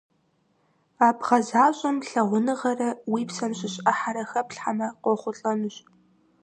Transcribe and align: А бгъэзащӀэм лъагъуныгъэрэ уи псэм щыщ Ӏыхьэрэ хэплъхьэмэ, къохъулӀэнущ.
А 1.05 1.07
бгъэзащӀэм 1.17 1.97
лъагъуныгъэрэ 2.09 2.89
уи 3.11 3.21
псэм 3.29 3.51
щыщ 3.57 3.75
Ӏыхьэрэ 3.83 4.23
хэплъхьэмэ, 4.29 4.87
къохъулӀэнущ. 5.03 5.75